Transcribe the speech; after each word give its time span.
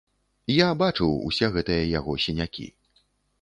Я 0.53 0.69
бачыў 0.83 1.11
усе 1.27 1.51
гэтыя 1.59 1.85
яго 1.99 2.17
сінякі. 2.25 2.67